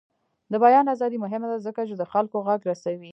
[0.51, 3.09] د بیان ازادي مهمه ده ځکه چې د خلکو غږ رسوي.